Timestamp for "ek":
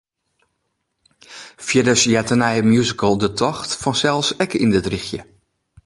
4.43-4.51